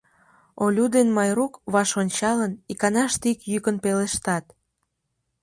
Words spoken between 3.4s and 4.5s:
йӱкын пелештат: